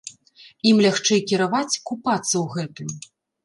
[0.69, 3.01] Ім лягчэй кіраваць, купацца ў гэтым.